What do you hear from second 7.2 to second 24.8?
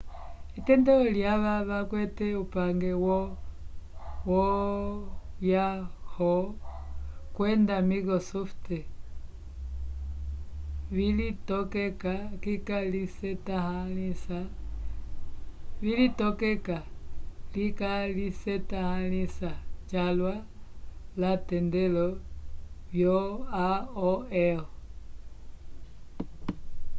kwenda microsoft vilitokeka likalisetãhalisa calwa l'atendelo vyo aol